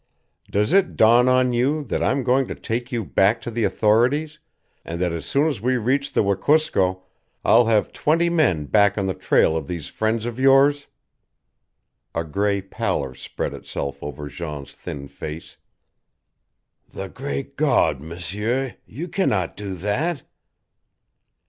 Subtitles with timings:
[0.49, 4.39] Does it dawn on you that I'm going to take you back to the authorities,
[4.83, 7.03] and that as soon as we reach the Wekusko
[7.45, 10.87] I'll have twenty men back on the trail of these friends of yours?"
[12.15, 15.57] A gray pallor spread itself over Jean's thin face.
[16.89, 20.23] "The great God, M'seur, you can not do that!"